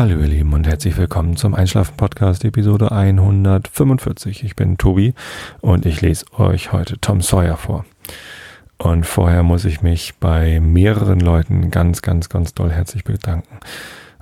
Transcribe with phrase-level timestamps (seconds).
[0.00, 4.44] Hallo ihr Lieben und herzlich willkommen zum Einschlafen Podcast Episode 145.
[4.44, 5.12] Ich bin Tobi
[5.60, 7.84] und ich lese euch heute Tom Sawyer vor.
[8.78, 13.58] Und vorher muss ich mich bei mehreren Leuten ganz, ganz, ganz doll herzlich bedanken.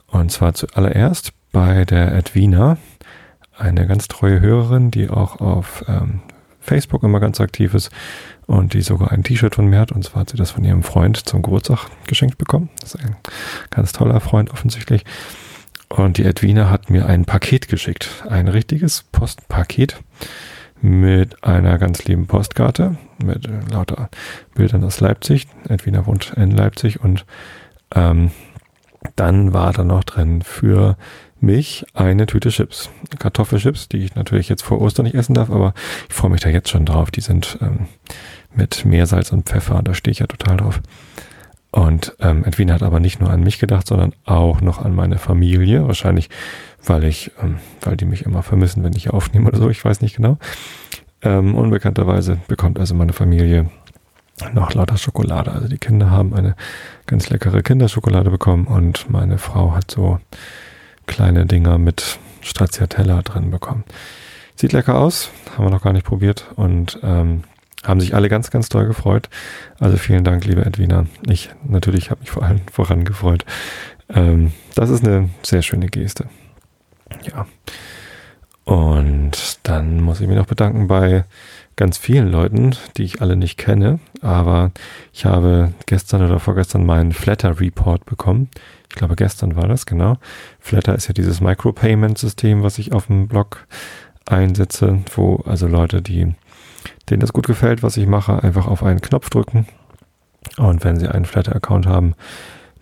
[0.08, 2.76] Und zwar zuallererst bei der Edwina,
[3.56, 6.22] eine ganz treue Hörerin, die auch auf ähm,
[6.58, 7.92] Facebook immer ganz aktiv ist
[8.48, 9.92] und die sogar ein T-Shirt von mir hat.
[9.92, 12.68] Und zwar hat sie das von ihrem Freund zum Geburtstag geschenkt bekommen.
[12.80, 13.14] Das ist ein
[13.70, 15.04] ganz toller Freund offensichtlich.
[15.88, 18.24] Und die Edwina hat mir ein Paket geschickt.
[18.28, 19.96] Ein richtiges Postpaket
[20.80, 24.10] mit einer ganz lieben Postkarte mit äh, lauter
[24.54, 25.46] Bildern aus Leipzig.
[25.68, 27.24] Edwina wohnt in Leipzig und
[27.94, 28.30] ähm,
[29.16, 30.96] dann war da noch drin für
[31.40, 32.90] mich eine Tüte Chips.
[33.18, 35.72] Kartoffelchips, die ich natürlich jetzt vor Ostern nicht essen darf, aber
[36.08, 37.10] ich freue mich da jetzt schon drauf.
[37.10, 37.86] Die sind ähm,
[38.54, 40.80] mit Meersalz und Pfeffer, da stehe ich ja total drauf.
[41.70, 45.18] Und ähm, Edwin hat aber nicht nur an mich gedacht, sondern auch noch an meine
[45.18, 45.86] Familie.
[45.86, 46.30] Wahrscheinlich,
[46.84, 50.00] weil ich, ähm, weil die mich immer vermissen, wenn ich aufnehme oder so, ich weiß
[50.00, 50.38] nicht genau.
[51.20, 53.70] Ähm, unbekannterweise bekommt also meine Familie
[54.52, 55.52] noch lauter Schokolade.
[55.52, 56.54] Also die Kinder haben eine
[57.06, 60.20] ganz leckere Kinderschokolade bekommen und meine Frau hat so
[61.06, 63.84] kleine Dinger mit Stracciatella drin bekommen.
[64.54, 67.44] Sieht lecker aus, haben wir noch gar nicht probiert und ähm,
[67.84, 69.28] haben sich alle ganz, ganz toll gefreut.
[69.78, 71.06] Also vielen Dank, liebe Edwina.
[71.26, 73.44] Ich natürlich habe mich vor allem voran gefreut.
[74.08, 76.26] Ähm, das ist eine sehr schöne Geste.
[77.22, 77.46] Ja.
[78.64, 81.24] Und dann muss ich mich noch bedanken bei
[81.76, 84.00] ganz vielen Leuten, die ich alle nicht kenne.
[84.20, 84.72] Aber
[85.12, 88.50] ich habe gestern oder vorgestern meinen Flatter Report bekommen.
[88.90, 90.18] Ich glaube, gestern war das, genau.
[90.58, 93.66] Flatter ist ja dieses Micropayment-System, was ich auf dem Blog
[94.26, 96.34] einsetze, wo also Leute, die
[97.10, 99.66] denen das gut gefällt, was ich mache, einfach auf einen Knopf drücken.
[100.56, 102.14] Und wenn sie einen Flatter-Account haben,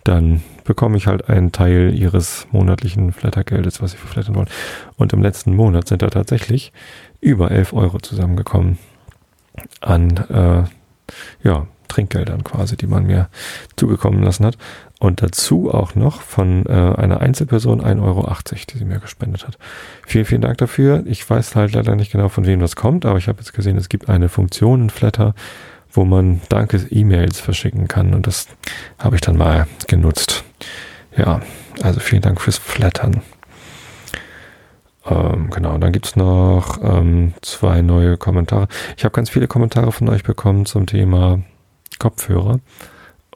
[0.03, 4.49] dann bekomme ich halt einen Teil ihres monatlichen Flatter-Geldes, was sie verflattern wollen.
[4.95, 6.71] Und im letzten Monat sind da tatsächlich
[7.19, 8.77] über 11 Euro zusammengekommen
[9.81, 10.63] an äh,
[11.45, 13.29] ja, Trinkgeldern quasi, die man mir
[13.75, 14.57] zugekommen lassen hat.
[14.99, 19.57] Und dazu auch noch von äh, einer Einzelperson 1,80 Euro, die sie mir gespendet hat.
[20.07, 21.03] Vielen, vielen Dank dafür.
[21.05, 23.77] Ich weiß halt leider nicht genau, von wem das kommt, aber ich habe jetzt gesehen,
[23.77, 25.35] es gibt eine Funktion in Flatter,
[25.91, 28.15] wo man Dankes-E-Mails verschicken kann.
[28.15, 28.47] Und das
[28.97, 30.43] habe ich dann mal genutzt.
[31.15, 31.41] Ja,
[31.83, 33.21] also vielen Dank fürs Flattern.
[35.05, 38.67] Ähm, genau, dann gibt's noch ähm, zwei neue Kommentare.
[38.97, 41.41] Ich habe ganz viele Kommentare von euch bekommen zum Thema
[41.99, 42.59] Kopfhörer.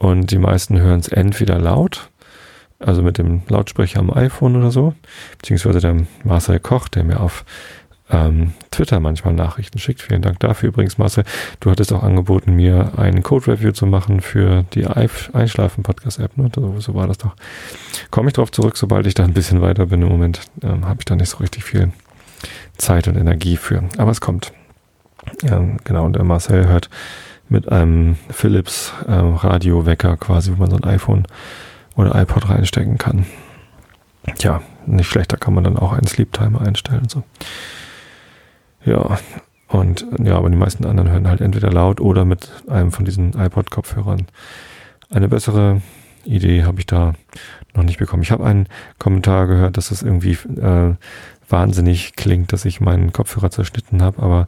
[0.01, 2.09] Und die meisten hören es entweder laut,
[2.79, 4.95] also mit dem Lautsprecher am iPhone oder so,
[5.37, 7.45] beziehungsweise der Marcel Koch, der mir auf
[8.09, 10.01] ähm, Twitter manchmal Nachrichten schickt.
[10.01, 11.23] Vielen Dank dafür übrigens, Marcel.
[11.59, 16.35] Du hattest auch angeboten, mir ein Code-Review zu machen für die Einschlafen-Podcast-App.
[16.35, 16.49] Ne?
[16.79, 17.35] So, war das doch.
[18.09, 20.01] Komme ich darauf zurück, sobald ich da ein bisschen weiter bin.
[20.01, 21.91] Im Moment ähm, habe ich da nicht so richtig viel
[22.75, 23.83] Zeit und Energie für.
[23.99, 24.51] Aber es kommt.
[25.43, 26.89] Ja, genau, und der Marcel hört
[27.51, 31.27] mit einem Philips äh, Radiowecker quasi, wo man so ein iPhone
[31.95, 33.25] oder iPod reinstecken kann.
[34.39, 37.09] Ja, nicht schlecht, da kann man dann auch einen Sleep Timer einstellen.
[37.09, 37.23] So.
[38.85, 39.19] Ja,
[39.67, 43.33] und ja, aber die meisten anderen hören halt entweder laut oder mit einem von diesen
[43.33, 44.27] iPod-Kopfhörern.
[45.09, 45.81] Eine bessere
[46.23, 47.15] Idee habe ich da
[47.73, 48.23] noch nicht bekommen.
[48.23, 48.67] Ich habe einen
[48.97, 50.95] Kommentar gehört, dass es irgendwie äh,
[51.49, 54.47] wahnsinnig klingt, dass ich meinen Kopfhörer zerschnitten habe, aber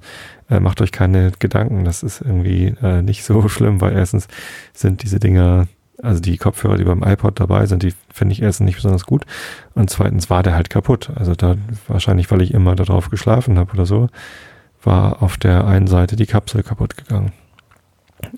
[0.54, 4.28] äh, macht euch keine Gedanken, das ist irgendwie äh, nicht so schlimm, weil erstens
[4.74, 5.68] sind diese Dinger,
[6.02, 9.26] also die Kopfhörer, die beim iPod dabei sind, die finde ich erstens nicht besonders gut
[9.74, 11.10] und zweitens war der halt kaputt.
[11.16, 11.56] Also da
[11.88, 14.10] wahrscheinlich, weil ich immer darauf geschlafen habe oder so,
[14.84, 17.32] war auf der einen Seite die Kapsel kaputt gegangen.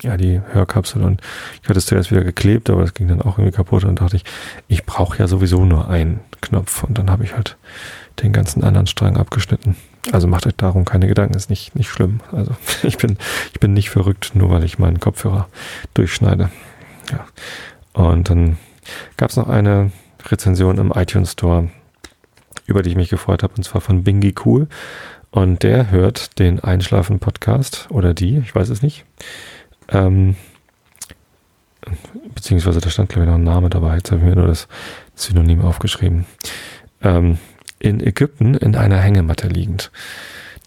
[0.02, 1.20] Ja, die Hörkapsel und
[1.62, 4.16] ich hatte es zuerst wieder geklebt, aber das ging dann auch irgendwie kaputt und dachte
[4.16, 4.24] ich,
[4.66, 7.56] ich brauche ja sowieso nur einen Knopf und dann habe ich halt
[8.20, 9.76] den ganzen anderen Strang abgeschnitten.
[10.12, 12.20] Also macht euch darum keine Gedanken, ist nicht, nicht schlimm.
[12.32, 12.52] Also
[12.82, 13.18] ich bin,
[13.52, 15.48] ich bin nicht verrückt, nur weil ich meinen Kopfhörer
[15.94, 16.50] durchschneide.
[17.10, 17.26] Ja.
[17.92, 18.58] Und dann
[19.16, 19.90] gab es noch eine
[20.26, 21.70] Rezension im iTunes Store,
[22.66, 24.68] über die ich mich gefreut habe, und zwar von Bingy Cool.
[25.30, 29.04] Und der hört den Einschlafen-Podcast oder die, ich weiß es nicht.
[29.88, 30.36] Ähm,
[32.34, 33.96] beziehungsweise da stand, glaube ich, noch ein Name dabei.
[33.96, 34.68] Jetzt habe ich mir nur das
[35.14, 36.26] Synonym aufgeschrieben.
[37.02, 37.38] Ähm,
[37.78, 39.90] in Ägypten in einer Hängematte liegend.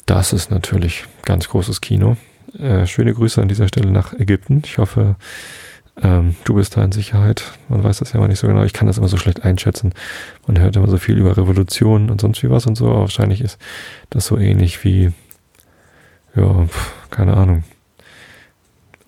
[0.06, 2.18] Das ist natürlich ganz großes Kino.
[2.58, 4.62] Äh, schöne Grüße an dieser Stelle nach Ägypten.
[4.66, 5.16] Ich hoffe,
[6.02, 7.44] ähm, du bist da in Sicherheit.
[7.68, 8.64] Man weiß das ja immer nicht so genau.
[8.64, 9.94] Ich kann das immer so schlecht einschätzen.
[10.48, 12.90] Man hört immer so viel über Revolutionen und sonst wie was und so.
[12.90, 13.60] Aber wahrscheinlich ist
[14.10, 15.12] das so ähnlich wie,
[16.36, 16.68] ja,
[17.10, 17.64] keine Ahnung.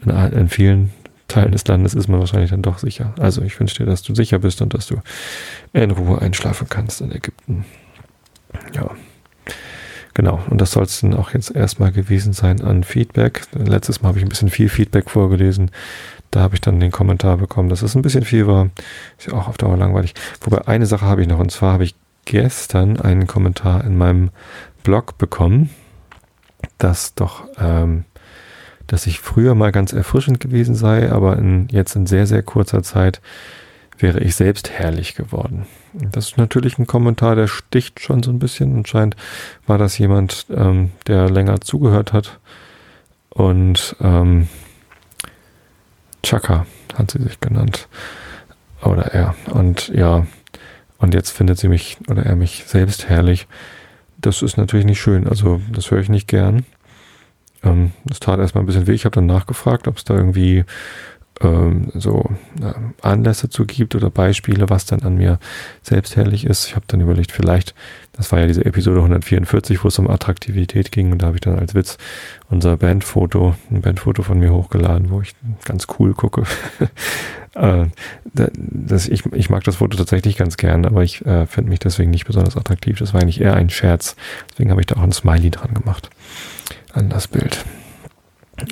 [0.06, 0.92] In, in vielen
[1.28, 3.14] Teilen des Landes ist man wahrscheinlich dann doch sicher.
[3.18, 5.02] Also ich wünsche dir, dass du sicher bist und dass du
[5.72, 7.66] in Ruhe einschlafen kannst in Ägypten.
[8.74, 8.90] Ja.
[10.14, 13.44] Genau, und das soll es dann auch jetzt erstmal gewesen sein an Feedback.
[13.54, 15.72] Letztes Mal habe ich ein bisschen viel Feedback vorgelesen.
[16.32, 18.70] Da habe ich dann den Kommentar bekommen, dass es ein bisschen viel war.
[19.18, 20.14] Ist ja auch auf Dauer langweilig.
[20.42, 21.96] Wobei eine Sache habe ich noch, und zwar habe ich
[22.26, 24.32] gestern einen Kommentar in meinem
[24.84, 25.70] Blog bekommen,
[26.78, 28.06] dass doch, ähm,
[28.88, 32.84] dass ich früher mal ganz erfrischend gewesen sei, aber in, jetzt in sehr, sehr kurzer
[32.84, 33.22] Zeit
[34.02, 35.66] wäre ich selbst herrlich geworden.
[35.94, 38.76] Das ist natürlich ein Kommentar, der sticht schon so ein bisschen.
[38.76, 39.16] Anscheinend
[39.68, 42.40] war das jemand, ähm, der länger zugehört hat.
[43.30, 44.48] Und ähm,
[46.24, 46.66] Chaka
[46.96, 47.88] hat sie sich genannt.
[48.84, 49.36] Oder er.
[49.52, 50.26] Und ja,
[50.98, 53.48] und jetzt findet sie mich oder er mich selbst herrlich.
[54.18, 55.28] Das ist natürlich nicht schön.
[55.28, 56.66] Also das höre ich nicht gern.
[57.64, 58.94] Ähm, das tat erstmal ein bisschen weh.
[58.94, 60.64] Ich habe dann nachgefragt, ob es da irgendwie
[61.44, 62.30] ähm, so
[62.62, 65.40] äh, Anlässe zu gibt oder Beispiele, was dann an mir
[65.82, 66.68] selbstherrlich ist.
[66.68, 67.74] Ich habe dann überlegt, vielleicht,
[68.14, 71.42] das war ja diese Episode 144, wo es um Attraktivität ging und da habe ich
[71.42, 71.98] dann als Witz
[72.50, 75.34] unser Bandfoto, ein Bandfoto von mir hochgeladen, wo ich
[75.66, 76.44] ganz cool gucke.
[77.56, 77.86] äh,
[78.34, 82.12] das, ich, ich mag das Foto tatsächlich ganz gern, aber ich äh, finde mich deswegen
[82.12, 83.00] nicht besonders attraktiv.
[83.00, 84.16] Das war eigentlich eher ein Scherz.
[84.52, 86.10] Deswegen habe ich da auch ein Smiley dran gemacht
[86.94, 87.66] an das Bild.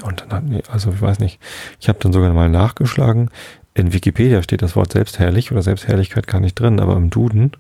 [0.04, 1.40] Und dann hat, also ich weiß nicht,
[1.80, 3.30] ich habe dann sogar mal nachgeschlagen.
[3.74, 7.52] In Wikipedia steht das Wort Selbstherrlich oder Selbstherrlichkeit gar nicht drin, aber im Duden.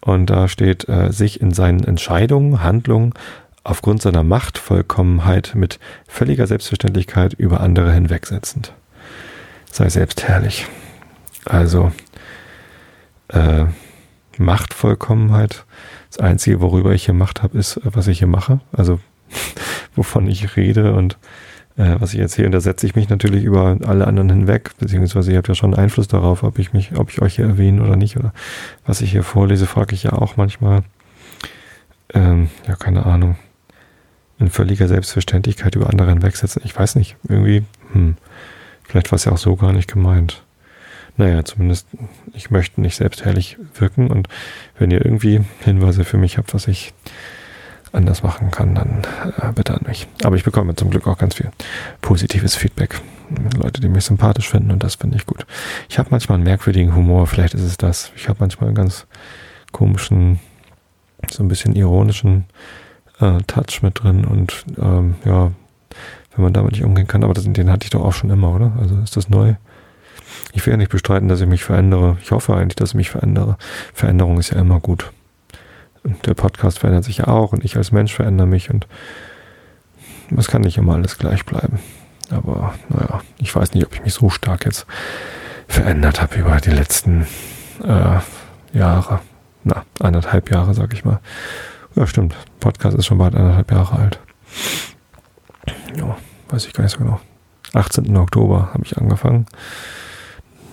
[0.00, 3.14] Und da steht, äh, sich in seinen Entscheidungen, Handlungen
[3.64, 8.74] aufgrund seiner Machtvollkommenheit mit völliger Selbstverständlichkeit über andere hinwegsetzend.
[9.70, 10.66] Sei selbstherrlich.
[11.46, 11.90] Also,
[13.28, 13.64] äh,
[14.38, 15.64] Machtvollkommenheit.
[16.10, 18.60] Das Einzige, worüber ich hier Macht habe, ist, was ich hier mache.
[18.72, 19.00] Also,
[19.94, 21.16] wovon ich rede und
[21.76, 22.46] äh, was ich erzähle.
[22.46, 25.74] Und da setze ich mich natürlich über alle anderen hinweg, beziehungsweise ihr habt ja schon
[25.74, 28.16] Einfluss darauf, ob ich mich, ob ich euch hier erwähne oder nicht.
[28.16, 28.32] Oder
[28.86, 30.82] was ich hier vorlese, frage ich ja auch manchmal.
[32.12, 33.36] Ähm, ja, keine Ahnung.
[34.38, 36.62] In völliger Selbstverständlichkeit über andere hinwegsetzen.
[36.64, 38.16] Ich weiß nicht, irgendwie, hm,
[38.86, 40.42] vielleicht war es ja auch so gar nicht gemeint.
[41.16, 41.86] Naja, zumindest,
[42.32, 44.28] ich möchte nicht selbstherrlich wirken und
[44.78, 46.92] wenn ihr irgendwie Hinweise für mich habt, was ich
[47.94, 49.02] anders machen kann, dann
[49.40, 50.06] äh, bitte an mich.
[50.22, 51.50] Aber ich bekomme zum Glück auch ganz viel
[52.00, 53.00] positives Feedback.
[53.56, 55.46] Leute, die mich sympathisch finden und das finde ich gut.
[55.88, 58.12] Ich habe manchmal einen merkwürdigen Humor, vielleicht ist es das.
[58.16, 59.06] Ich habe manchmal einen ganz
[59.72, 60.40] komischen,
[61.30, 62.44] so ein bisschen ironischen
[63.20, 65.52] äh, Touch mit drin und ähm, ja,
[66.34, 68.54] wenn man damit nicht umgehen kann, aber das, den hatte ich doch auch schon immer,
[68.54, 68.72] oder?
[68.78, 69.54] Also ist das neu?
[70.52, 72.16] Ich will ja nicht bestreiten, dass ich mich verändere.
[72.22, 73.56] Ich hoffe eigentlich, dass ich mich verändere.
[73.92, 75.12] Veränderung ist ja immer gut
[76.04, 78.86] der Podcast verändert sich ja auch und ich als Mensch verändere mich und
[80.36, 81.78] es kann nicht immer alles gleich bleiben.
[82.30, 84.86] Aber naja, ich weiß nicht, ob ich mich so stark jetzt
[85.68, 87.26] verändert habe über die letzten
[87.82, 88.18] äh,
[88.76, 89.20] Jahre.
[89.64, 91.20] Na, anderthalb Jahre, sag ich mal.
[91.94, 92.34] Ja, stimmt.
[92.60, 94.20] Podcast ist schon bald anderthalb Jahre alt.
[95.96, 96.16] Ja,
[96.48, 97.20] weiß ich gar nicht so genau.
[97.72, 98.16] 18.
[98.16, 99.46] Oktober habe ich angefangen.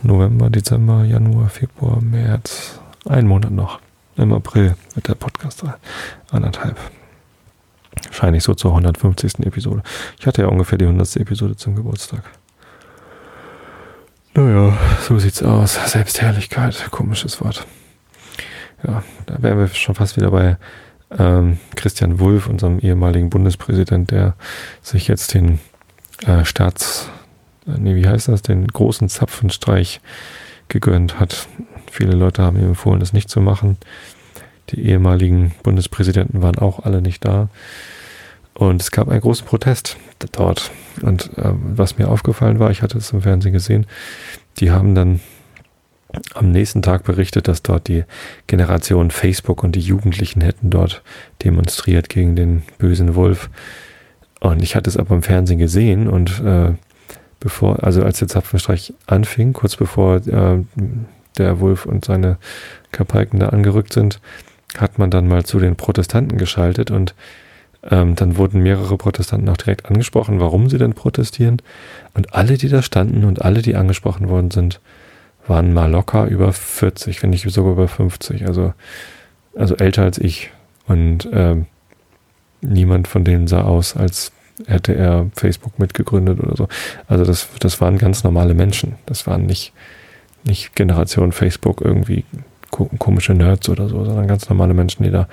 [0.03, 2.79] November, Dezember, Januar, Februar, März.
[3.07, 3.79] Ein Monat noch.
[4.21, 5.63] Im April wird der Podcast
[6.29, 6.77] anderthalb.
[8.05, 9.39] Wahrscheinlich so zur 150.
[9.39, 9.81] Episode.
[10.19, 11.17] Ich hatte ja ungefähr die 100.
[11.17, 12.23] Episode zum Geburtstag.
[14.35, 15.73] Naja, so sieht's aus.
[15.91, 17.65] Selbstherrlichkeit, komisches Wort.
[18.85, 20.57] Ja, da wären wir schon fast wieder bei
[21.17, 24.35] ähm, Christian Wulff, unserem ehemaligen Bundespräsident, der
[24.83, 25.59] sich jetzt den
[26.27, 27.09] äh, Staats,
[27.65, 29.99] äh, nee, wie heißt das, den großen Zapfenstreich
[30.67, 31.47] gegönnt hat.
[31.91, 33.77] Viele Leute haben ihm empfohlen, das nicht zu machen.
[34.69, 37.49] Die ehemaligen Bundespräsidenten waren auch alle nicht da.
[38.53, 39.97] Und es gab einen großen Protest
[40.31, 40.71] dort.
[41.01, 43.85] Und äh, was mir aufgefallen war, ich hatte es im Fernsehen gesehen,
[44.59, 45.19] die haben dann
[46.33, 48.03] am nächsten Tag berichtet, dass dort die
[48.47, 51.03] Generation Facebook und die Jugendlichen hätten dort
[51.43, 53.49] demonstriert gegen den bösen Wolf.
[54.39, 56.73] Und ich hatte es aber im Fernsehen gesehen und äh,
[57.39, 60.63] bevor, also als der Zapfenstreich anfing, kurz bevor äh,
[61.37, 62.37] der Wolf und seine
[62.91, 64.19] Kapalken da angerückt sind,
[64.77, 67.15] hat man dann mal zu den Protestanten geschaltet und
[67.89, 71.61] ähm, dann wurden mehrere Protestanten auch direkt angesprochen, warum sie denn protestieren.
[72.13, 74.79] Und alle, die da standen und alle, die angesprochen worden sind,
[75.47, 78.73] waren mal locker über 40, wenn nicht sogar über 50, also,
[79.55, 80.51] also älter als ich.
[80.87, 81.65] Und ähm,
[82.61, 84.31] niemand von denen sah aus, als
[84.67, 86.67] hätte er Facebook mitgegründet oder so.
[87.07, 88.95] Also das, das waren ganz normale Menschen.
[89.07, 89.73] Das waren nicht
[90.43, 92.25] nicht Generation Facebook irgendwie
[92.69, 95.27] komische Nerds oder so, sondern ganz normale Menschen, die da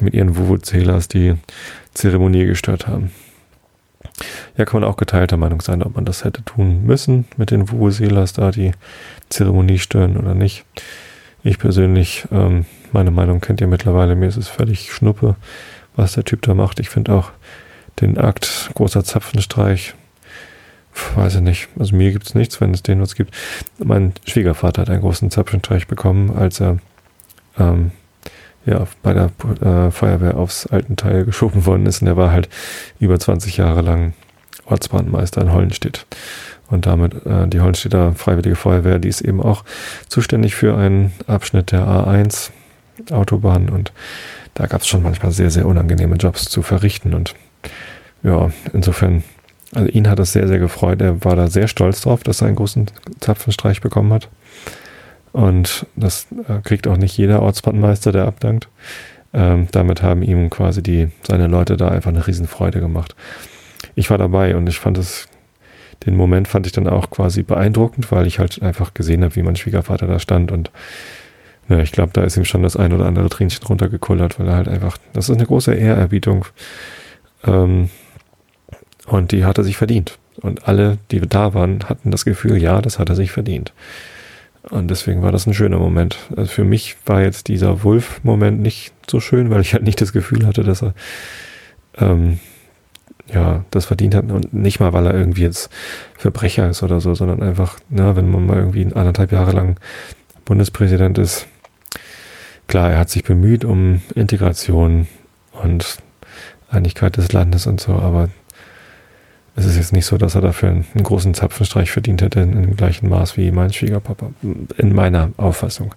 [0.00, 1.34] mit ihren Wuvu-Zählers die
[1.94, 3.10] Zeremonie gestört haben.
[4.56, 7.70] Ja, kann man auch geteilter Meinung sein, ob man das hätte tun müssen mit den
[7.70, 8.72] Vuvuzelas da die
[9.28, 10.64] Zeremonie stören oder nicht.
[11.42, 15.36] Ich persönlich, ähm, meine Meinung kennt ihr mittlerweile, mir ist es völlig schnuppe,
[15.96, 16.80] was der Typ da macht.
[16.80, 17.30] Ich finde auch
[18.00, 19.94] den Akt großer Zapfenstreich,
[21.16, 23.34] weiß ich nicht, also mir gibt es nichts, wenn es den was gibt.
[23.78, 26.78] Mein Schwiegervater hat einen großen Zapfenstreich bekommen, als er
[27.58, 27.92] ähm,
[28.66, 29.30] ja, bei der
[29.62, 32.02] äh, Feuerwehr aufs alten Teil geschoben worden ist.
[32.02, 32.48] Und er war halt
[32.98, 34.14] über 20 Jahre lang
[34.66, 36.06] Ortsbrandmeister in Hollenstedt.
[36.68, 39.64] Und damit äh, die Hollenstädter Freiwillige Feuerwehr, die ist eben auch
[40.08, 42.50] zuständig für einen Abschnitt der A1
[43.10, 43.68] Autobahn.
[43.68, 43.92] Und
[44.54, 47.14] da gab es schon manchmal sehr, sehr unangenehme Jobs zu verrichten.
[47.14, 47.34] Und
[48.22, 49.24] ja, insofern,
[49.72, 51.00] also ihn hat das sehr, sehr gefreut.
[51.00, 52.86] Er war da sehr stolz drauf, dass er einen großen
[53.20, 54.28] Zapfenstreich bekommen hat.
[55.32, 58.68] Und das äh, kriegt auch nicht jeder Ortsbrandmeister, der abdankt.
[59.32, 63.14] Ähm, damit haben ihm quasi die, seine Leute da einfach eine Riesenfreude gemacht.
[63.94, 65.28] Ich war dabei und ich fand es,
[66.04, 69.42] den Moment fand ich dann auch quasi beeindruckend, weil ich halt einfach gesehen habe, wie
[69.42, 70.70] mein Schwiegervater da stand und
[71.68, 74.56] ja, ich glaube, da ist ihm schon das ein oder andere Tränchen runtergekullert, weil er
[74.56, 76.46] halt einfach, das ist eine große Ehrerbietung
[77.44, 77.90] ähm,
[79.10, 80.18] und die hat er sich verdient.
[80.40, 83.72] Und alle, die da waren, hatten das Gefühl, ja, das hat er sich verdient.
[84.70, 86.16] Und deswegen war das ein schöner Moment.
[86.36, 90.12] Also für mich war jetzt dieser Wolf-Moment nicht so schön, weil ich halt nicht das
[90.12, 90.94] Gefühl hatte, dass er
[91.98, 92.38] ähm,
[93.32, 95.70] ja das verdient hat und nicht mal, weil er irgendwie jetzt
[96.16, 99.76] Verbrecher ist oder so, sondern einfach, na, wenn man mal irgendwie anderthalb Jahre lang
[100.44, 101.48] Bundespräsident ist.
[102.68, 105.08] Klar, er hat sich bemüht um Integration
[105.52, 105.98] und
[106.70, 108.28] Einigkeit des Landes und so, aber
[109.60, 112.76] es ist jetzt nicht so, dass er dafür einen, großen Zapfenstreich verdient hätte in, dem
[112.76, 114.30] gleichen Maß wie mein Schwiegerpapa.
[114.42, 115.94] In meiner Auffassung.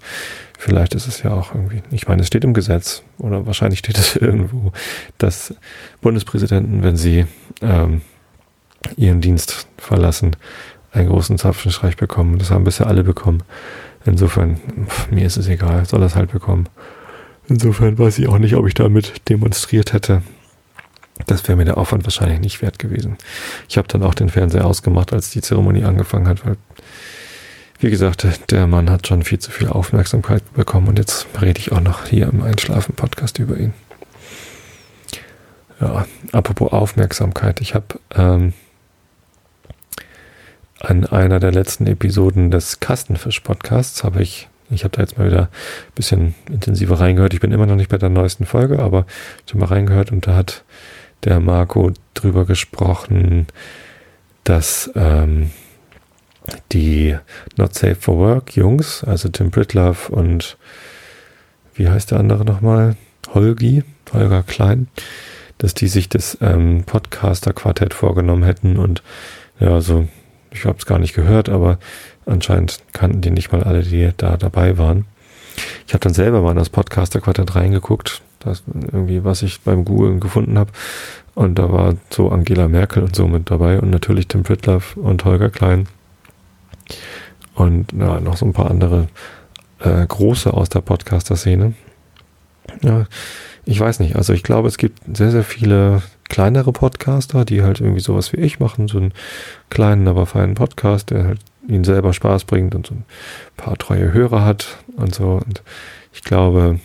[0.58, 3.98] Vielleicht ist es ja auch irgendwie, ich meine, es steht im Gesetz oder wahrscheinlich steht
[3.98, 4.72] es irgendwo,
[5.18, 5.54] dass
[6.02, 7.26] Bundespräsidenten, wenn sie
[7.62, 8.02] ähm,
[8.98, 10.36] ihren Dienst verlassen,
[10.92, 12.38] einen großen Zapfenstreich bekommen.
[12.38, 13.44] Das haben bisher alle bekommen.
[14.06, 16.68] Insofern, pff, mir ist es egal, soll es halt bekommen.
[17.48, 20.22] Insofern weiß ich auch nicht, ob ich damit demonstriert hätte.
[21.28, 23.18] Das wäre mir der Aufwand wahrscheinlich nicht wert gewesen.
[23.70, 26.58] Ich habe dann auch den Fernseher ausgemacht, als die Zeremonie angefangen hat, weil,
[27.80, 31.72] wie gesagt, der Mann hat schon viel zu viel Aufmerksamkeit bekommen und jetzt rede ich
[31.72, 33.74] auch noch hier im Einschlafen-Podcast über ihn.
[35.80, 38.54] Ja, apropos Aufmerksamkeit, ich habe ähm,
[40.80, 45.44] an einer der letzten Episoden des Kastenfisch-Podcasts habe ich ich habe da jetzt mal wieder
[45.44, 47.34] ein bisschen intensiver reingehört.
[47.34, 49.06] Ich bin immer noch nicht bei der neuesten Folge, aber
[49.46, 50.64] ich habe mal reingehört und da hat
[51.24, 53.48] der Marco drüber gesprochen,
[54.44, 55.52] dass ähm,
[56.72, 57.18] die
[57.58, 60.58] Not Safe for Work Jungs, also Tim Pritlove und
[61.76, 62.96] wie heißt der andere nochmal?
[63.34, 64.88] Holgi, Holger Klein,
[65.58, 69.02] dass die sich das ähm, Podcaster-Quartett vorgenommen hätten und
[69.60, 70.08] ja, so,
[70.52, 71.80] ich habe es gar nicht gehört, aber
[72.26, 75.06] anscheinend kannten die nicht mal alle, die da dabei waren.
[75.88, 80.20] Ich habe dann selber mal in das Podcaster-Quartett reingeguckt, das irgendwie, was ich beim Googlen
[80.20, 80.72] gefunden habe.
[81.36, 85.26] Und da war so Angela Merkel und so mit dabei und natürlich Tim Pritlove und
[85.26, 85.88] Holger Klein.
[87.56, 89.08] Und ja, noch so ein paar andere
[89.80, 91.74] äh, große aus der Podcaster-Szene.
[92.82, 93.06] Ja,
[93.66, 94.16] ich weiß nicht.
[94.16, 98.38] Also ich glaube, es gibt sehr, sehr viele kleinere Podcaster, die halt irgendwie sowas wie
[98.38, 99.14] ich machen, so einen
[99.70, 103.06] kleinen, aber feinen Podcast, der halt ihnen selber Spaß bringt und so ein
[103.56, 105.42] paar treue Hörer hat und so.
[105.46, 105.64] Und
[106.12, 106.80] ich glaube,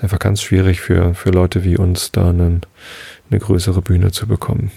[0.00, 2.62] ist einfach ganz schwierig für, für Leute wie uns, da einen,
[3.30, 4.70] eine größere Bühne zu bekommen.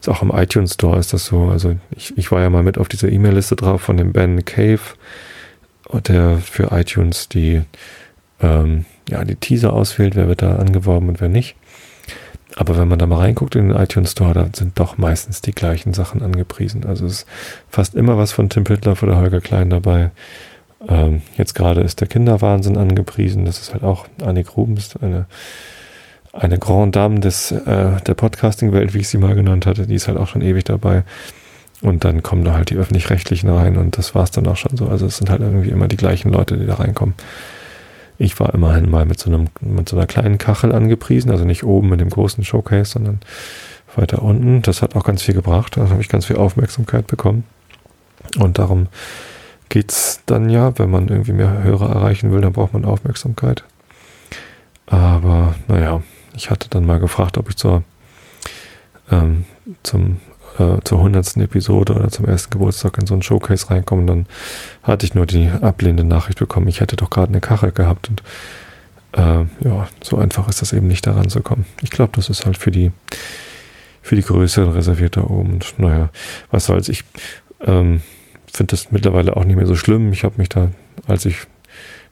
[0.00, 1.48] Ist auch im iTunes Store ist das so.
[1.48, 4.80] Also ich, ich war ja mal mit auf dieser E-Mail-Liste drauf von dem Ben Cave,
[6.06, 7.62] der für iTunes die,
[8.40, 11.54] ähm, ja, die Teaser auswählt, wer wird da angeworben und wer nicht.
[12.56, 15.52] Aber wenn man da mal reinguckt in den iTunes Store, da sind doch meistens die
[15.52, 16.86] gleichen Sachen angepriesen.
[16.86, 17.26] Also es ist
[17.68, 20.10] fast immer was von Tim Pitloff oder Holger Klein dabei.
[20.88, 23.44] Ähm, jetzt gerade ist der Kinderwahnsinn angepriesen.
[23.44, 25.26] Das ist halt auch Annik Rubens, eine,
[26.32, 29.86] eine Grand Dame des, äh, der Podcasting-Welt, wie ich sie mal genannt hatte.
[29.86, 31.04] Die ist halt auch schon ewig dabei.
[31.82, 34.86] Und dann kommen da halt die Öffentlich-Rechtlichen rein und das war's dann auch schon so.
[34.86, 37.14] Also es sind halt irgendwie immer die gleichen Leute, die da reinkommen.
[38.18, 41.64] Ich war immerhin mal mit so, einem, mit so einer kleinen Kachel angepriesen, also nicht
[41.64, 43.18] oben mit dem großen Showcase, sondern
[43.96, 44.62] weiter unten.
[44.62, 45.76] Das hat auch ganz viel gebracht.
[45.76, 47.42] Da habe ich ganz viel Aufmerksamkeit bekommen.
[48.38, 48.86] Und darum
[49.72, 53.64] geht es dann ja, wenn man irgendwie mehr Hörer erreichen will, dann braucht man Aufmerksamkeit.
[54.84, 56.02] Aber naja,
[56.36, 57.82] ich hatte dann mal gefragt, ob ich zur,
[59.10, 59.46] ähm,
[59.82, 60.18] zum
[60.58, 64.26] äh, zur hundertsten Episode oder zum ersten Geburtstag in so ein Showcase reinkommen, dann
[64.82, 68.22] hatte ich nur die ablehnende Nachricht bekommen, ich hätte doch gerade eine Kachel gehabt und
[69.12, 71.64] äh, ja, so einfach ist das eben nicht daran zu kommen.
[71.80, 72.92] Ich glaube, das ist halt für die
[74.02, 75.54] für die Größeren reserviert da oben.
[75.54, 76.10] Und naja,
[76.50, 76.90] was soll's.
[76.90, 77.04] Ich
[77.64, 78.02] ähm,
[78.52, 80.12] finde das mittlerweile auch nicht mehr so schlimm.
[80.12, 80.70] Ich habe mich da,
[81.06, 81.46] als ich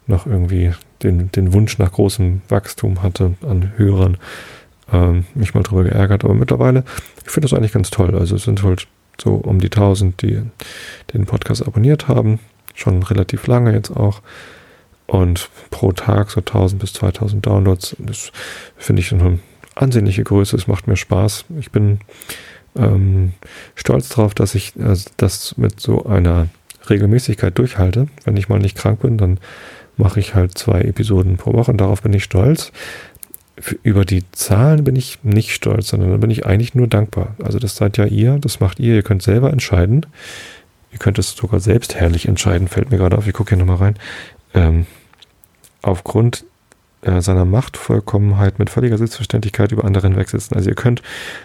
[0.07, 4.17] noch irgendwie den, den Wunsch nach großem Wachstum hatte an Hörern,
[4.93, 6.25] ähm, mich mal drüber geärgert.
[6.25, 6.85] Aber mittlerweile,
[7.25, 8.17] ich finde das eigentlich ganz toll.
[8.17, 8.87] Also es sind halt
[9.21, 10.43] so um die 1000, die
[11.13, 12.41] den Podcast abonniert haben.
[12.75, 14.23] Schon relativ lange jetzt auch.
[15.07, 17.97] Und pro Tag so 1000 bis 2000 Downloads.
[17.99, 18.33] Das
[18.77, 19.41] finde ich eine
[19.75, 20.57] ansehnliche Größe.
[20.57, 21.47] Es macht mir Spaß.
[21.59, 22.01] Ich bin
[22.77, 23.33] ähm,
[23.75, 26.49] stolz darauf, dass ich äh, das mit so einer
[26.89, 28.09] Regelmäßigkeit durchhalte.
[28.25, 29.39] Wenn ich mal nicht krank bin, dann
[29.97, 32.73] mache ich halt zwei Episoden pro Woche und darauf bin ich stolz.
[33.59, 37.37] Für, über die Zahlen bin ich nicht stolz, sondern da bin ich eigentlich nur dankbar.
[37.43, 40.07] Also das seid ja ihr, das macht ihr, ihr könnt selber entscheiden.
[40.93, 43.77] Ihr könnt es sogar selbst herrlich entscheiden, fällt mir gerade auf, ich gucke hier nochmal
[43.77, 43.97] rein.
[44.55, 44.87] Ähm,
[45.83, 46.45] aufgrund
[47.03, 50.57] äh, seiner Machtvollkommenheit mit völliger Selbstverständlichkeit über andere hinwegsetzen.
[50.57, 51.01] Also ihr könnt,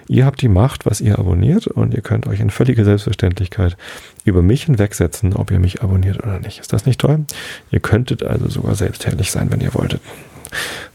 [0.08, 3.78] ihr habt die Macht, was ihr abonniert und ihr könnt euch in völliger Selbstverständlichkeit
[4.26, 6.60] über mich hinwegsetzen, ob ihr mich abonniert oder nicht.
[6.60, 7.26] Ist das nicht toll?
[7.72, 10.02] Ihr könntet also sogar selbstherrlich sein, wenn ihr wolltet.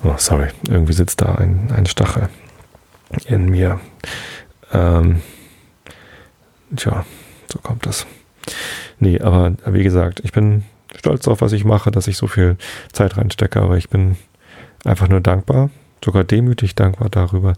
[0.04, 2.28] Oh, sorry, irgendwie sitzt da ein, ein Stachel
[3.26, 3.80] in mir.
[4.72, 5.22] Ähm,
[6.76, 7.04] tja,
[7.50, 8.06] so kommt das.
[8.98, 10.64] Nee, aber wie gesagt, ich bin
[10.96, 12.56] stolz auf, was ich mache, dass ich so viel
[12.92, 14.16] Zeit reinstecke, aber ich bin
[14.84, 15.70] einfach nur dankbar,
[16.04, 17.54] sogar demütig dankbar darüber,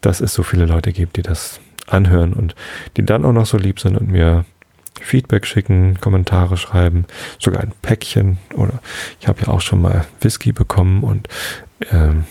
[0.00, 2.54] dass es so viele Leute gibt, die das anhören und
[2.96, 4.44] die dann auch noch so lieb sind und mir
[5.00, 7.04] Feedback schicken, Kommentare schreiben,
[7.38, 8.80] sogar ein Päckchen oder
[9.20, 11.28] ich habe ja auch schon mal Whisky bekommen und
[11.90, 12.24] ähm,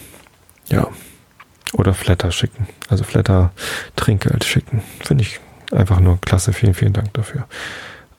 [0.69, 0.87] ja,
[1.73, 3.51] oder Flatter schicken, also Flatter
[3.95, 4.81] Trinkgeld schicken.
[4.99, 5.39] Finde ich
[5.71, 6.53] einfach nur klasse.
[6.53, 7.47] Vielen, vielen Dank dafür.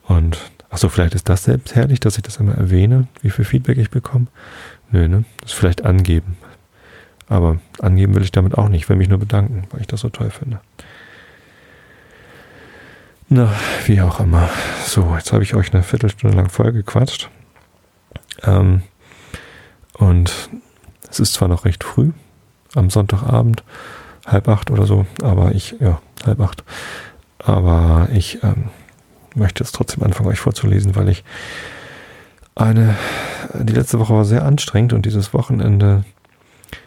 [0.03, 0.39] Und
[0.71, 3.91] achso, vielleicht ist das selbst herrlich, dass ich das immer erwähne, wie viel Feedback ich
[3.91, 4.27] bekomme.
[4.95, 5.25] Nö, ne?
[5.41, 6.37] Das ist vielleicht angeben.
[7.29, 8.83] Aber angeben will ich damit auch nicht.
[8.83, 10.61] Ich will mich nur bedanken, weil ich das so toll finde.
[13.29, 13.53] Na,
[13.87, 14.49] wie auch immer.
[14.87, 17.29] So, jetzt habe ich euch eine Viertelstunde lang voll gequatscht.
[18.45, 18.83] Ähm,
[19.95, 20.51] und
[21.11, 22.13] es ist zwar noch recht früh,
[22.77, 23.65] am Sonntagabend,
[24.25, 26.63] halb acht oder so, aber ich, ja, halb acht.
[27.39, 28.69] Aber ich ähm,
[29.35, 31.25] möchte jetzt trotzdem anfangen, euch vorzulesen, weil ich
[32.55, 32.97] eine,
[33.55, 36.05] die letzte Woche war sehr anstrengend und dieses Wochenende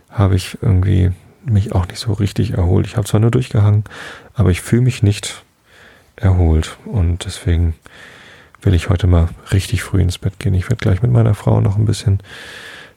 [0.10, 1.12] habe ich irgendwie
[1.46, 2.88] mich auch nicht so richtig erholt.
[2.88, 3.84] Ich habe zwar nur durchgehangen,
[4.34, 5.44] aber ich fühle mich nicht
[6.16, 7.76] erholt und deswegen
[8.62, 10.54] will ich heute mal richtig früh ins Bett gehen.
[10.54, 12.20] Ich werde gleich mit meiner Frau noch ein bisschen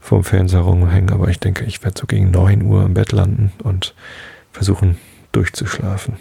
[0.01, 3.53] vorm Fernseher rumhängen, aber ich denke, ich werde so gegen 9 Uhr im Bett landen
[3.63, 3.95] und
[4.53, 4.99] versuchen
[5.33, 6.17] durchzuschlafen.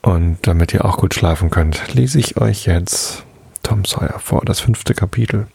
[0.00, 3.24] Und damit ihr auch gut schlafen könnt, lese ich euch jetzt
[3.68, 5.46] Tom Sawyer vor, das fünfte Kapitel.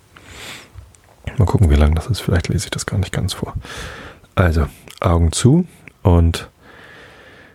[1.40, 2.20] Mal gucken, wie lang das ist.
[2.20, 3.56] Vielleicht lese ich das gar nicht ganz vor.
[4.36, 4.68] Also,
[5.00, 5.66] Augen zu
[6.04, 6.48] und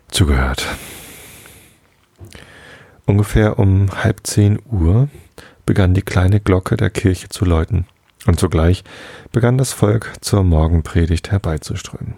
[0.09, 0.67] zugehört.
[3.07, 5.09] Ungefähr um halb zehn Uhr
[5.65, 7.87] begann die kleine Glocke der Kirche zu läuten,
[8.27, 8.83] und sogleich
[9.31, 12.15] begann das Volk zur Morgenpredigt herbeizuströmen.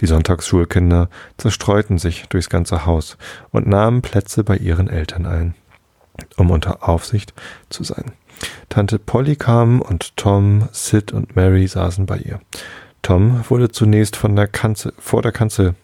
[0.00, 3.18] Die Sonntagsschulkinder zerstreuten sich durchs ganze Haus
[3.50, 5.54] und nahmen Plätze bei ihren Eltern ein
[6.36, 7.34] um unter Aufsicht
[7.70, 8.12] zu sein.
[8.68, 12.40] Tante Polly kam und Tom, Sid und Mary saßen bei ihr.
[13.02, 15.74] Tom wurde zunächst von der Kanzel, vor der Kanzel,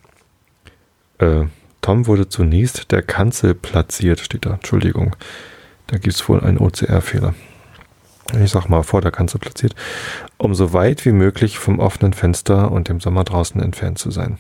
[1.18, 1.45] äh,
[1.81, 5.16] Tom wurde zunächst der Kanzel platziert, steht da, Entschuldigung.
[5.88, 7.35] Da gibt es wohl einen OCR-Fehler.
[8.40, 9.75] Ich sag mal, vor der Kanzel platziert,
[10.38, 14.38] um so weit wie möglich vom offenen Fenster und dem Sommer draußen entfernt zu sein.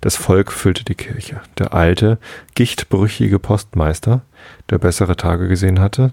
[0.00, 1.40] Das Volk füllte die Kirche.
[1.58, 2.18] Der alte,
[2.54, 4.22] gichtbrüchige Postmeister,
[4.70, 6.12] der bessere Tage gesehen hatte,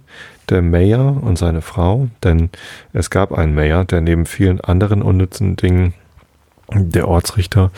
[0.49, 2.49] der Mayor und seine Frau, denn
[2.93, 5.93] es gab einen Mayor, der neben vielen anderen unnützen Dingen
[6.73, 7.71] der Ortsrichter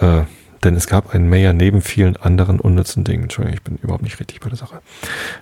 [0.00, 0.22] äh,
[0.66, 3.24] denn es gab einen Mayor neben vielen anderen unnützen Dingen.
[3.24, 4.80] Entschuldigung, ich bin überhaupt nicht richtig bei der Sache.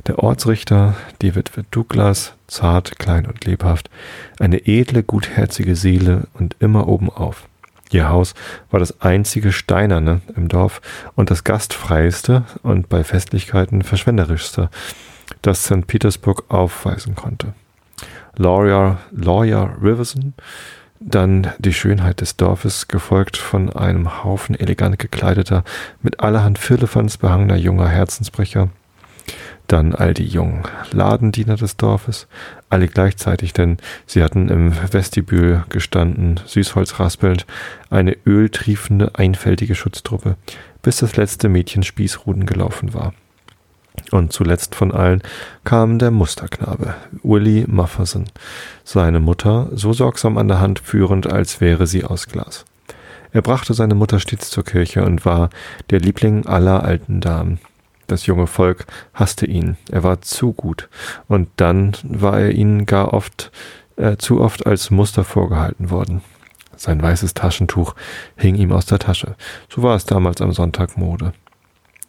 [0.06, 3.88] Der Ortsrichter, die Witwe Douglas, zart, klein und lebhaft,
[4.38, 7.48] eine edle, gutherzige Seele und immer obenauf.
[7.90, 8.34] Ihr Haus
[8.70, 10.82] war das einzige Steinerne im Dorf
[11.14, 14.68] und das gastfreieste und bei Festlichkeiten verschwenderischste,
[15.40, 15.86] das St.
[15.86, 17.54] Petersburg aufweisen konnte.
[18.36, 20.34] Lawyer, Lawyer Riverson
[21.06, 25.64] dann die Schönheit des Dorfes, gefolgt von einem Haufen elegant gekleideter,
[26.02, 28.70] mit allerhand Firlefanz behangener junger Herzensbrecher.
[29.66, 30.62] Dann all die jungen
[30.92, 32.26] Ladendiener des Dorfes,
[32.68, 37.46] alle gleichzeitig, denn sie hatten im Vestibül gestanden, Süßholz raspelnd,
[37.90, 40.36] eine öltriefende, einfältige Schutztruppe,
[40.82, 43.14] bis das letzte Mädchen Spießruden gelaufen war.
[44.14, 45.22] Und zuletzt von allen
[45.64, 48.26] kam der Musterknabe, Willie Mufferson,
[48.84, 52.64] seine Mutter so sorgsam an der Hand führend, als wäre sie aus Glas.
[53.32, 55.50] Er brachte seine Mutter stets zur Kirche und war
[55.90, 57.58] der Liebling aller alten Damen.
[58.06, 60.88] Das junge Volk hasste ihn, er war zu gut,
[61.26, 63.50] und dann war er ihnen gar oft,
[63.96, 66.22] äh, zu oft als Muster vorgehalten worden.
[66.76, 67.96] Sein weißes Taschentuch
[68.36, 69.34] hing ihm aus der Tasche.
[69.68, 71.32] So war es damals am Sonntag Mode.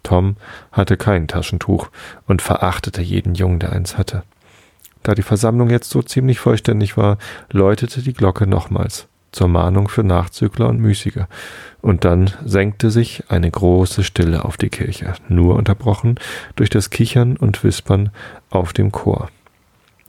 [0.05, 0.37] Tom
[0.71, 1.89] hatte kein Taschentuch
[2.27, 4.23] und verachtete jeden Jungen, der eins hatte.
[5.03, 7.17] Da die Versammlung jetzt so ziemlich vollständig war,
[7.51, 11.25] läutete die Glocke nochmals zur Mahnung für Nachzügler und Müßige,
[11.81, 16.15] und dann senkte sich eine große Stille auf die Kirche, nur unterbrochen
[16.55, 18.11] durch das Kichern und Wispern
[18.49, 19.29] auf dem Chor.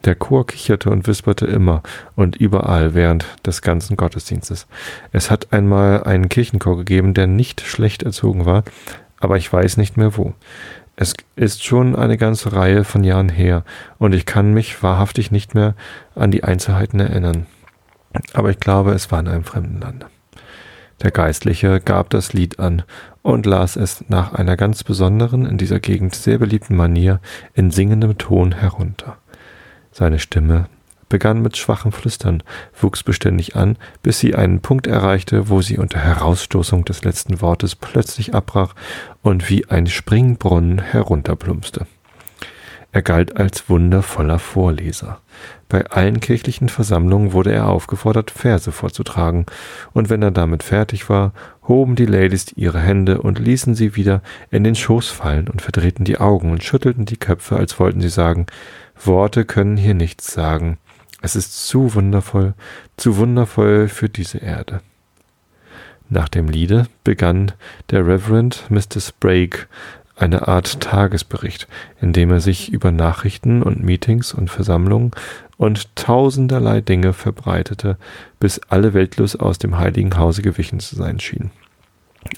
[0.05, 1.83] Der Chor kicherte und wisperte immer
[2.15, 4.69] und überall während des ganzen Gottesdienstes.
[5.11, 8.63] Es hat einmal einen Kirchenchor gegeben, der nicht schlecht erzogen war,
[9.21, 10.35] aber ich weiß nicht mehr wo.
[10.97, 13.65] Es ist schon eine ganze Reihe von Jahren her,
[13.99, 15.75] und ich kann mich wahrhaftig nicht mehr
[16.15, 17.47] an die Einzelheiten erinnern.
[18.33, 20.07] Aber ich glaube, es war in einem fremden Land.
[21.03, 22.83] Der Geistliche gab das Lied an
[23.21, 27.21] und las es nach einer ganz besonderen, in dieser Gegend sehr beliebten Manier
[27.53, 29.19] in singendem Ton herunter.
[29.93, 30.69] Seine Stimme
[31.09, 32.43] begann mit schwachem Flüstern,
[32.81, 37.75] wuchs beständig an, bis sie einen Punkt erreichte, wo sie unter Herausstoßung des letzten Wortes
[37.77, 38.75] plötzlich abbrach
[39.23, 41.87] und wie ein Springbrunnen herunterplumpste.
[42.97, 45.21] Er galt als wundervoller Vorleser.
[45.69, 49.45] Bei allen kirchlichen Versammlungen wurde er aufgefordert, Verse vorzutragen,
[49.93, 51.33] und wenn er damit fertig war,
[51.69, 56.07] hoben die Ladies ihre Hände und ließen sie wieder in den Schoß fallen und verdrehten
[56.07, 58.47] die Augen und schüttelten die Köpfe, als wollten sie sagen,
[59.05, 60.79] Worte können hier nichts sagen.
[61.23, 62.55] Es ist zu wundervoll,
[62.97, 64.81] zu wundervoll für diese Erde.
[66.09, 67.53] Nach dem Liede begann
[67.91, 69.01] der Reverend Mr.
[69.01, 69.67] Sprague
[70.15, 71.69] eine Art Tagesbericht,
[72.01, 75.11] in dem er sich über Nachrichten und Meetings und Versammlungen
[75.57, 77.99] und tausenderlei Dinge verbreitete,
[78.41, 81.51] bis alle weltlos aus dem heiligen Hause gewichen zu sein schienen.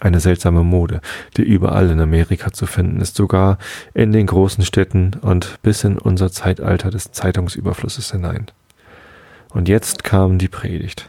[0.01, 1.01] Eine seltsame Mode,
[1.37, 3.59] die überall in Amerika zu finden ist, sogar
[3.95, 8.47] in den großen Städten und bis in unser Zeitalter des Zeitungsüberflusses hinein.
[9.51, 11.09] Und jetzt kam die Predigt.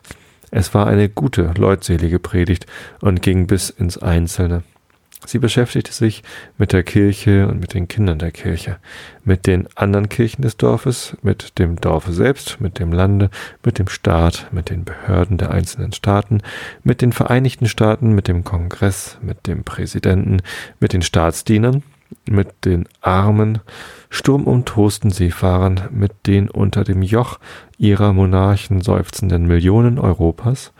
[0.51, 2.65] Es war eine gute, leutselige Predigt
[3.01, 4.63] und ging bis ins Einzelne.
[5.25, 6.23] Sie beschäftigte sich
[6.57, 8.77] mit der Kirche und mit den Kindern der Kirche,
[9.25, 13.29] mit den anderen Kirchen des Dorfes, mit dem Dorfe selbst, mit dem Lande,
[13.63, 16.41] mit dem Staat, mit den Behörden der einzelnen Staaten,
[16.83, 20.41] mit den Vereinigten Staaten, mit dem Kongress, mit dem Präsidenten,
[20.79, 21.83] mit den Staatsdienern,
[22.29, 23.59] mit den armen,
[24.09, 27.39] sturmumtosten Seefahrern, mit den unter dem Joch
[27.77, 30.73] ihrer Monarchen seufzenden Millionen Europas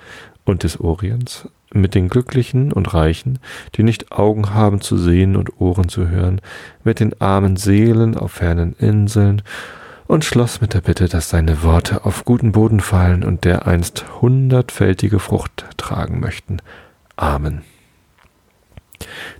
[0.46, 3.40] und des Orients, mit den Glücklichen und Reichen,
[3.76, 6.42] die nicht Augen haben zu sehen und Ohren zu hören,
[6.84, 9.42] mit den armen Seelen auf fernen Inseln,
[10.08, 15.20] und schloss mit der Bitte, dass seine Worte auf guten Boden fallen und dereinst hundertfältige
[15.20, 16.64] Frucht tragen möchten.
[17.16, 17.62] Amen.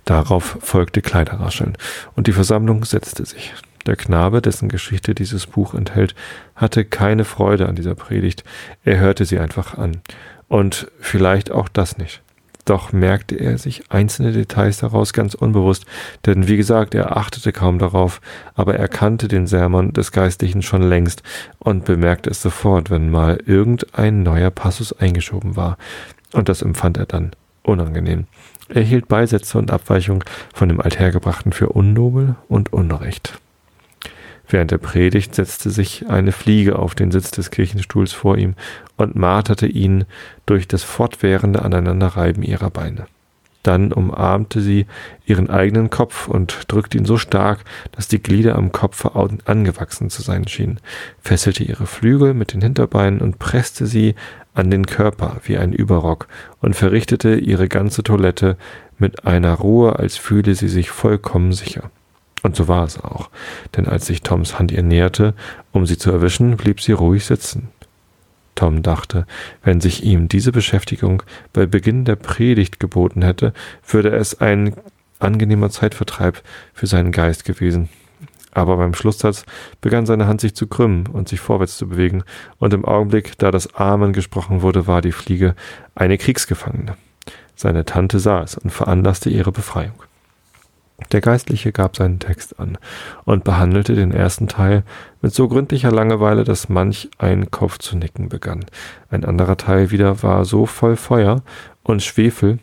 [0.04, 1.76] Darauf folgte Kleiderrascheln,
[2.16, 3.54] und die Versammlung setzte sich.
[3.86, 6.14] Der Knabe, dessen Geschichte dieses Buch enthält,
[6.54, 8.44] hatte keine Freude an dieser Predigt,
[8.84, 10.02] er hörte sie einfach an.
[10.48, 12.22] Und vielleicht auch das nicht.
[12.66, 15.86] Doch merkte er sich einzelne Details daraus ganz unbewusst,
[16.26, 18.20] denn wie gesagt, er achtete kaum darauf,
[18.54, 21.22] aber er kannte den Sermon des Geistlichen schon längst
[21.58, 25.78] und bemerkte es sofort, wenn mal irgendein neuer Passus eingeschoben war.
[26.32, 28.26] Und das empfand er dann unangenehm.
[28.72, 30.22] Er hielt Beisätze und Abweichungen
[30.54, 33.40] von dem Althergebrachten für unnobel und unrecht.
[34.48, 38.54] Während der Predigt setzte sich eine Fliege auf den Sitz des Kirchenstuhls vor ihm
[38.96, 40.04] und marterte ihn
[40.46, 43.06] durch das fortwährende Aneinanderreiben ihrer Beine.
[43.62, 44.86] Dann umarmte sie
[45.26, 49.12] ihren eigenen Kopf und drückte ihn so stark, dass die Glieder am Kopfe
[49.44, 50.80] angewachsen zu sein schienen,
[51.20, 54.14] fesselte ihre Flügel mit den Hinterbeinen und presste sie
[54.54, 56.26] an den Körper wie ein Überrock
[56.60, 58.56] und verrichtete ihre ganze Toilette
[58.98, 61.90] mit einer Ruhe, als fühle sie sich vollkommen sicher.
[62.42, 63.30] Und so war es auch,
[63.76, 65.34] denn als sich Toms Hand ihr näherte,
[65.72, 67.68] um sie zu erwischen, blieb sie ruhig sitzen.
[68.54, 69.26] Tom dachte,
[69.62, 73.52] wenn sich ihm diese Beschäftigung bei Beginn der Predigt geboten hätte,
[73.86, 74.74] würde es ein
[75.18, 77.88] angenehmer Zeitvertreib für seinen Geist gewesen.
[78.52, 79.44] Aber beim Schlusssatz
[79.80, 82.24] begann seine Hand sich zu krümmen und sich vorwärts zu bewegen,
[82.58, 85.54] und im Augenblick, da das Amen gesprochen wurde, war die Fliege
[85.94, 86.96] eine Kriegsgefangene.
[87.54, 90.02] Seine Tante sah es und veranlasste ihre Befreiung.
[91.12, 92.78] Der Geistliche gab seinen Text an
[93.24, 94.84] und behandelte den ersten Teil
[95.22, 98.64] mit so gründlicher Langeweile, dass manch ein Kopf zu nicken begann.
[99.10, 101.42] Ein anderer Teil wieder war so voll Feuer
[101.82, 102.58] und Schwefel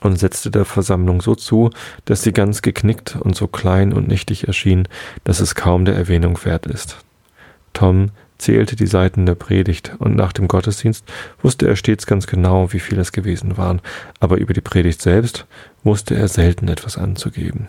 [0.00, 1.70] und setzte der Versammlung so zu,
[2.04, 4.86] dass sie ganz geknickt und so klein und nichtig erschien,
[5.24, 6.98] dass es kaum der Erwähnung wert ist.
[7.72, 11.04] Tom zählte die Seiten der Predigt, und nach dem Gottesdienst
[11.42, 13.80] wusste er stets ganz genau, wie viel es gewesen waren,
[14.20, 15.46] aber über die Predigt selbst
[15.84, 17.66] wusste er selten etwas anzugeben.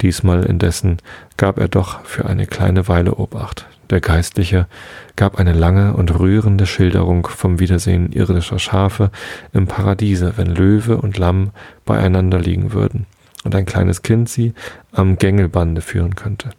[0.00, 0.98] Diesmal indessen
[1.36, 3.66] gab er doch für eine kleine Weile Obacht.
[3.88, 4.66] Der Geistliche
[5.14, 9.10] gab eine lange und rührende Schilderung vom Wiedersehen irdischer Schafe
[9.52, 11.50] im Paradiese, wenn Löwe und Lamm
[11.84, 13.06] beieinander liegen würden
[13.44, 14.54] und ein kleines Kind sie
[14.92, 16.50] am Gängelbande führen könnte.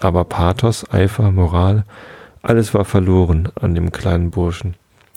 [0.00, 1.84] Aber Pathos, Eifer, Moral,
[2.42, 4.74] alles war verloren an dem kleinen Burschen.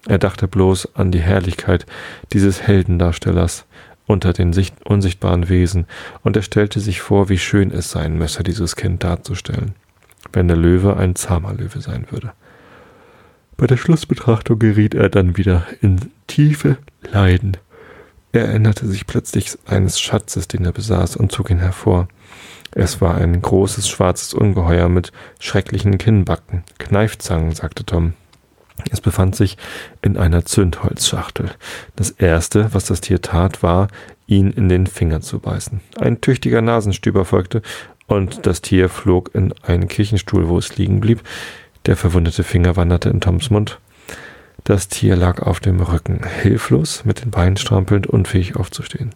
[0.07, 1.85] Er dachte bloß an die Herrlichkeit
[2.33, 3.65] dieses Heldendarstellers
[4.07, 4.53] unter den
[4.83, 5.85] unsichtbaren Wesen,
[6.23, 9.75] und er stellte sich vor, wie schön es sein müsse, dieses Kind darzustellen
[10.33, 12.31] wenn der Löwe ein zahmer Löwe sein würde.
[13.57, 16.77] Bei der Schlussbetrachtung geriet er dann wieder in tiefe
[17.11, 17.57] Leiden.
[18.33, 22.07] Er erinnerte sich plötzlich eines Schatzes, den er besaß, und zog ihn hervor.
[22.73, 26.63] Es war ein großes schwarzes Ungeheuer mit schrecklichen Kinnbacken.
[26.77, 28.13] Kneifzangen, sagte Tom.
[28.89, 29.57] Es befand sich
[30.01, 31.51] in einer Zündholzschachtel.
[31.95, 33.89] Das erste, was das Tier tat, war,
[34.27, 35.81] ihn in den Finger zu beißen.
[35.99, 37.61] Ein tüchtiger Nasenstüber folgte,
[38.07, 41.21] und das Tier flog in einen Kirchenstuhl, wo es liegen blieb.
[41.85, 43.79] Der verwundete Finger wanderte in Toms Mund.
[44.63, 49.09] Das Tier lag auf dem Rücken, hilflos, mit den Beinen strampelnd, unfähig aufzustehen.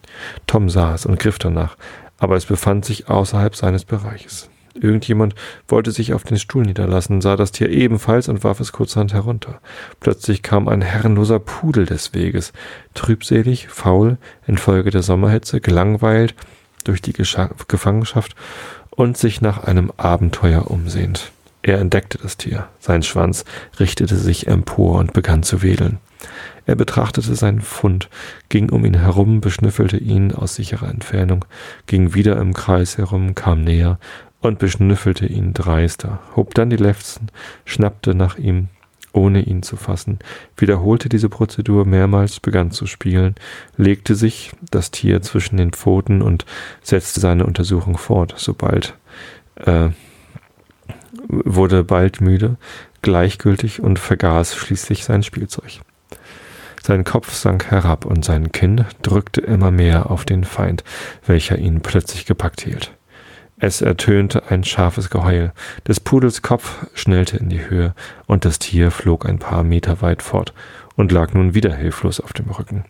[0.47, 1.77] Tom sah es und griff danach,
[2.17, 4.49] aber es befand sich außerhalb seines Bereiches.
[4.73, 5.35] Irgendjemand
[5.67, 9.61] wollte sich auf den Stuhl niederlassen, sah das Tier ebenfalls und warf es kurzerhand herunter.
[10.01, 12.51] Plötzlich kam ein herrenloser Pudel des Weges,
[12.93, 16.35] trübselig, faul, infolge der Sommerhitze, gelangweilt
[16.83, 18.35] durch die Gefangenschaft
[18.89, 21.31] und sich nach einem Abenteuer umsehend.
[21.67, 22.67] Er entdeckte das Tier.
[22.77, 23.43] Sein Schwanz
[23.79, 25.97] richtete sich empor und begann zu wedeln.
[26.67, 28.07] Er betrachtete seinen Fund,
[28.49, 31.43] ging um ihn herum, beschnüffelte ihn aus sicherer Entfernung,
[31.87, 33.97] ging wieder im Kreis herum, kam näher
[34.41, 37.31] und beschnüffelte ihn dreister, hob dann die Lefzen,
[37.65, 38.67] schnappte nach ihm,
[39.11, 40.19] ohne ihn zu fassen,
[40.57, 43.33] wiederholte diese Prozedur mehrmals, begann zu spielen,
[43.75, 46.45] legte sich das Tier zwischen den Pfoten und
[46.83, 48.93] setzte seine Untersuchung fort, sobald
[49.55, 49.89] äh,
[51.27, 52.57] wurde bald müde,
[53.01, 55.81] gleichgültig und vergaß schließlich sein Spielzeug.
[56.81, 60.83] Sein Kopf sank herab und sein Kinn drückte immer mehr auf den Feind,
[61.25, 62.91] welcher ihn plötzlich gepackt hielt.
[63.57, 65.53] Es ertönte ein scharfes Geheul.
[65.87, 67.95] Des Pudels Kopf schnellte in die Höhe,
[68.27, 70.53] und das Tier flog ein paar Meter weit fort
[70.95, 72.85] und lag nun wieder hilflos auf dem Rücken.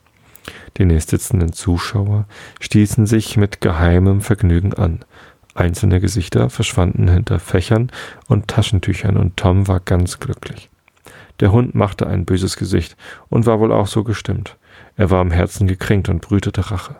[0.77, 2.25] Die nächstsitzenden Zuschauer
[2.59, 5.05] stießen sich mit geheimem Vergnügen an.
[5.55, 7.89] Einzelne Gesichter verschwanden hinter Fächern
[8.27, 10.69] und Taschentüchern, und Tom war ganz glücklich.
[11.39, 12.95] Der Hund machte ein böses Gesicht
[13.29, 14.57] und war wohl auch so gestimmt.
[14.97, 16.97] Er war im Herzen gekränkt und brütete Rache.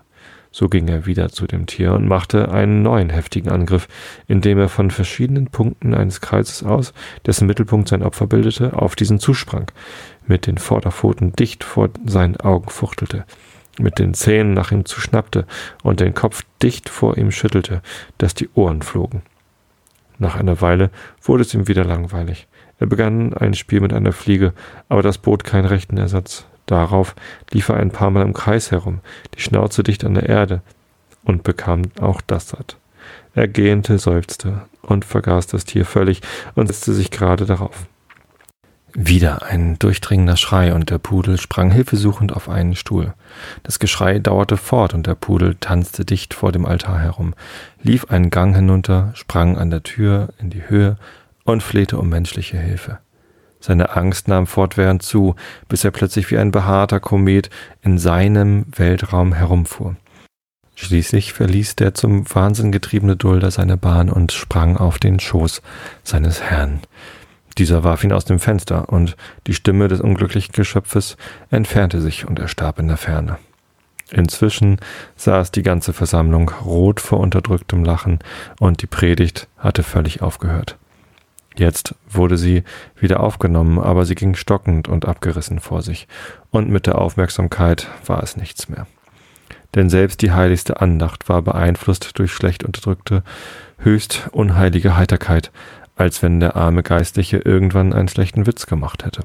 [0.52, 3.90] So ging er wieder zu dem Tier und machte einen neuen heftigen Angriff,
[4.28, 6.94] indem er von verschiedenen Punkten eines Kreises aus,
[7.26, 9.70] dessen Mittelpunkt sein Opfer bildete, auf diesen zusprang,
[10.28, 13.26] mit den Vorderpfoten dicht vor seinen Augen fuchtelte,
[13.80, 15.46] mit den Zähnen nach ihm zuschnappte
[15.84, 17.82] und den Kopf dicht vor ihm schüttelte,
[18.18, 19.22] dass die Ohren flogen.
[20.18, 20.90] Nach einer Weile
[21.22, 22.48] wurde es ihm wieder langweilig.
[22.80, 24.54] Er begann ein Spiel mit einer Fliege,
[24.90, 26.46] aber das bot keinen rechten Ersatz.
[26.66, 27.16] Darauf
[27.52, 29.02] lief er ein paar Mal im Kreis herum,
[29.36, 30.62] die Schnauze dicht an der Erde,
[31.24, 32.78] und bekam auch das satt.
[33.34, 36.22] Er gähnte, seufzte und vergaß das Tier völlig
[36.56, 37.88] und setzte sich gerade darauf.
[38.98, 43.14] Wieder ein durchdringender Schrei und der Pudel sprang hilfesuchend auf einen Stuhl.
[43.64, 47.34] Das Geschrei dauerte fort und der Pudel tanzte dicht vor dem Altar herum,
[47.84, 50.96] lief einen Gang hinunter, sprang an der Tür in die Höhe
[51.44, 53.00] und flehte um menschliche Hilfe.
[53.60, 55.36] Seine Angst nahm fortwährend zu,
[55.68, 57.50] bis er plötzlich wie ein behaarter Komet
[57.82, 59.98] in seinem Weltraum herumfuhr.
[60.76, 65.62] Schließlich verließ der zum Wahnsinn getriebene Dulder seine Bahn und sprang auf den Schoß
[66.04, 66.80] seines Herrn.
[67.58, 69.16] Dieser warf ihn aus dem Fenster, und
[69.48, 71.18] die Stimme des unglücklichen Geschöpfes
[71.50, 73.38] entfernte sich und er starb in der Ferne.
[74.12, 74.78] Inzwischen
[75.16, 78.20] saß die ganze Versammlung rot vor unterdrücktem Lachen,
[78.60, 80.78] und die Predigt hatte völlig aufgehört.
[81.58, 82.64] Jetzt wurde sie
[83.00, 86.08] wieder aufgenommen, aber sie ging stockend und abgerissen vor sich,
[86.52, 88.86] und mit der Aufmerksamkeit war es nichts mehr.
[89.74, 93.24] Denn selbst die heiligste Andacht war beeinflusst durch schlecht unterdrückte,
[93.80, 95.52] höchst unheilige Heiterkeit,
[95.96, 99.22] als wenn der arme Geistliche irgendwann einen schlechten Witz gemacht hätte.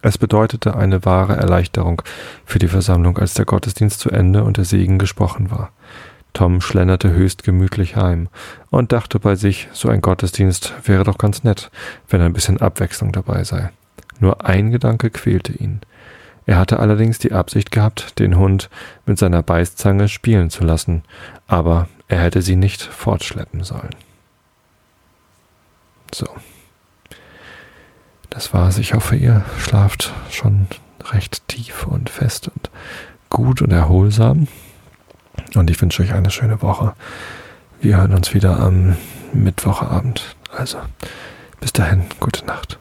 [0.00, 2.02] Es bedeutete eine wahre Erleichterung
[2.44, 5.70] für die Versammlung, als der Gottesdienst zu Ende und der Segen gesprochen war.
[6.32, 8.28] Tom schlenderte höchst gemütlich heim
[8.70, 11.70] und dachte bei sich, so ein Gottesdienst wäre doch ganz nett,
[12.08, 13.70] wenn ein bisschen Abwechslung dabei sei.
[14.18, 15.80] Nur ein Gedanke quälte ihn.
[16.46, 18.70] Er hatte allerdings die Absicht gehabt, den Hund
[19.06, 21.02] mit seiner Beißzange spielen zu lassen,
[21.46, 23.94] aber er hätte sie nicht fortschleppen sollen.
[26.14, 26.26] So.
[28.30, 28.78] Das war's.
[28.78, 30.66] Ich hoffe, ihr schlaft schon
[31.12, 32.70] recht tief und fest und
[33.30, 34.48] gut und erholsam.
[35.54, 36.94] Und ich wünsche euch eine schöne Woche.
[37.80, 38.96] Wir hören uns wieder am
[39.32, 40.36] Mittwochabend.
[40.56, 40.78] Also,
[41.60, 42.78] bis dahin, gute Nacht.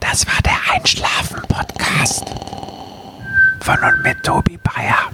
[0.00, 2.24] Das war der Einschlafen-Podcast
[3.60, 5.10] von und mit Tobi Bayer.